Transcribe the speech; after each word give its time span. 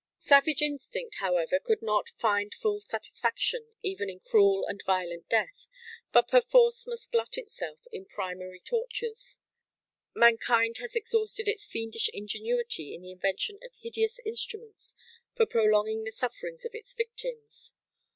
Savage 0.17 0.63
instinct, 0.63 1.17
however, 1.19 1.59
could 1.59 1.83
not 1.83 2.09
find 2.09 2.55
full 2.55 2.79
satisfaction 2.79 3.75
even 3.83 4.09
in 4.09 4.19
cruel 4.19 4.65
and 4.65 4.81
violent 4.83 5.29
death, 5.29 5.67
but 6.11 6.27
perforce 6.27 6.87
must 6.87 7.11
glut 7.11 7.37
itself 7.37 7.77
in 7.91 8.05
preliminary 8.05 8.61
tortures. 8.61 9.43
Mankind 10.15 10.77
has 10.79 10.95
exhausted 10.95 11.47
its 11.47 11.67
fiendish 11.67 12.09
ingenuity 12.15 12.95
in 12.95 13.03
the 13.03 13.11
invention 13.11 13.59
of 13.63 13.75
hideous 13.75 14.17
instruments 14.25 14.95
for 15.35 15.45
prolonging 15.45 16.03
the 16.03 16.11
sufferings 16.11 16.65
of 16.65 16.73
its 16.73 16.95
victims. 16.95 17.75